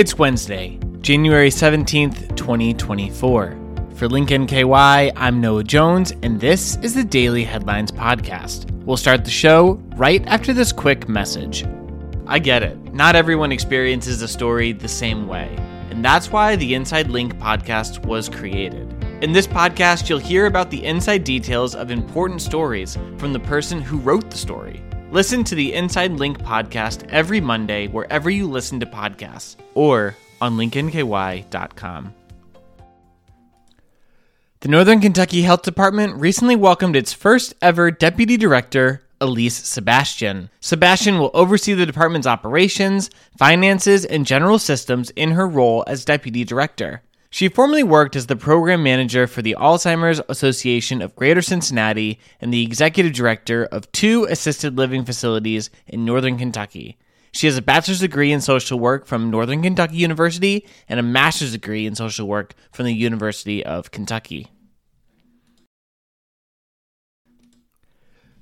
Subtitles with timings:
[0.00, 3.58] It's Wednesday, January 17th, 2024.
[3.96, 8.70] For LINK nky, I'm Noah Jones, and this is the Daily Headlines Podcast.
[8.86, 11.66] We'll start the show right after this quick message.
[12.26, 15.54] I get it, not everyone experiences a story the same way,
[15.90, 18.90] and that's why the Inside Link podcast was created.
[19.22, 23.82] In this podcast, you'll hear about the inside details of important stories from the person
[23.82, 24.82] who wrote the story.
[25.10, 30.56] Listen to the Inside Link podcast every Monday wherever you listen to podcasts or on
[30.56, 32.14] linknky.com.
[34.60, 40.48] The Northern Kentucky Health Department recently welcomed its first ever deputy director, Elise Sebastian.
[40.60, 46.44] Sebastian will oversee the department's operations, finances, and general systems in her role as deputy
[46.44, 47.02] director.
[47.32, 52.52] She formerly worked as the program manager for the Alzheimer's Association of Greater Cincinnati and
[52.52, 56.98] the executive director of two assisted living facilities in northern Kentucky.
[57.32, 61.52] She has a bachelor's degree in social work from Northern Kentucky University and a master's
[61.52, 64.48] degree in social work from the University of Kentucky.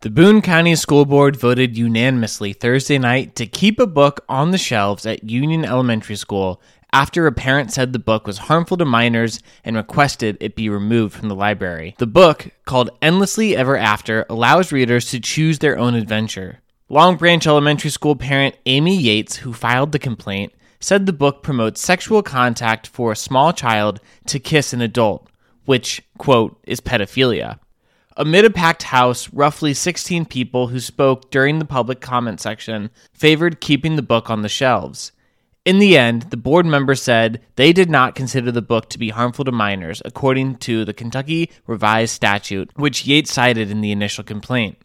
[0.00, 4.56] The Boone County School Board voted unanimously Thursday night to keep a book on the
[4.56, 9.40] shelves at Union Elementary School after a parent said the book was harmful to minors
[9.64, 11.94] and requested it be removed from the library.
[11.98, 16.60] The book, called Endlessly Ever After, allows readers to choose their own adventure.
[16.88, 21.80] Long Branch Elementary School parent Amy Yates, who filed the complaint, said the book promotes
[21.80, 25.28] sexual contact for a small child to kiss an adult,
[25.66, 27.60] which, quote, is pedophilia.
[28.16, 33.60] Amid a packed house, roughly 16 people who spoke during the public comment section favored
[33.60, 35.12] keeping the book on the shelves.
[35.66, 39.10] In the end, the board members said they did not consider the book to be
[39.10, 44.24] harmful to minors, according to the Kentucky Revised Statute, which Yates cited in the initial
[44.24, 44.78] complaint.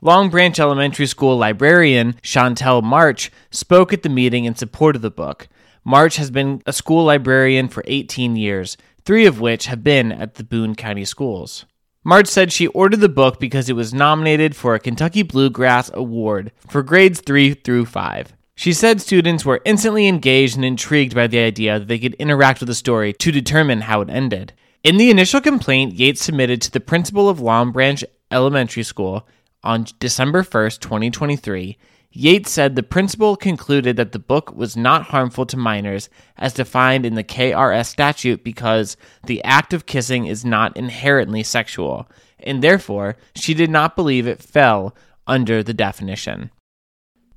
[0.00, 5.10] Long Branch Elementary School librarian Chantel March spoke at the meeting in support of the
[5.10, 5.48] book.
[5.82, 10.34] March has been a school librarian for 18 years, three of which have been at
[10.34, 11.64] the Boone County Schools.
[12.04, 16.52] March said she ordered the book because it was nominated for a Kentucky Bluegrass Award
[16.68, 18.32] for grades 3 through 5.
[18.56, 22.60] She said students were instantly engaged and intrigued by the idea that they could interact
[22.60, 24.52] with the story to determine how it ended.
[24.82, 29.26] In the initial complaint, Yates submitted to the principal of Long Branch Elementary School
[29.62, 31.78] on December 1st, 2023,
[32.16, 37.04] Yates said the principal concluded that the book was not harmful to minors as defined
[37.04, 43.16] in the KRS statute because the act of kissing is not inherently sexual, and therefore
[43.34, 44.94] she did not believe it fell
[45.26, 46.52] under the definition.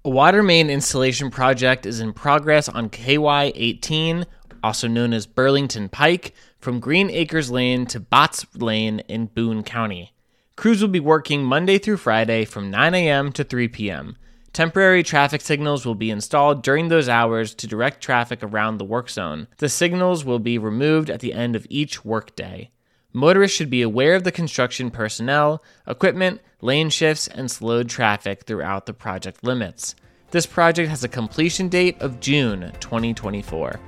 [0.08, 4.26] A water main installation project is in progress on KY 18,
[4.64, 10.14] also known as Burlington Pike, from Green Acres Lane to Botts Lane in Boone County.
[10.56, 13.34] Crews will be working Monday through Friday from 9 a.m.
[13.34, 14.16] to 3 p.m.
[14.54, 19.10] Temporary traffic signals will be installed during those hours to direct traffic around the work
[19.10, 19.50] zone.
[19.58, 22.72] The signals will be removed at the end of each workday.
[23.18, 28.86] Motorists should be aware of the construction personnel, equipment, lane shifts, and slowed traffic throughout
[28.86, 29.96] the project limits.
[30.30, 33.80] This project has a completion date of June 2024.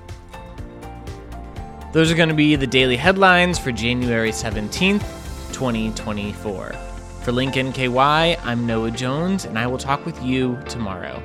[1.94, 5.06] Those are going to be the daily headlines for January 17th,
[5.54, 6.76] 2024.
[7.22, 11.22] For LINK nky, I'm Noah Jones, and I will talk with you tomorrow.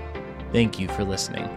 [0.53, 1.48] Thank you for listening.